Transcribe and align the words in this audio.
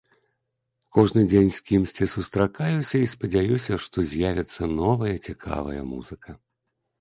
Кожны 0.97 1.21
дзень 1.31 1.51
з 1.57 1.59
кімсьці 1.67 2.07
сустракаюся 2.13 2.95
і 3.03 3.09
спадзяюся, 3.13 3.77
што 3.85 4.07
з'явіцца 4.13 4.71
новая 4.81 5.13
цікавая 5.29 5.81
музыка. 5.93 6.29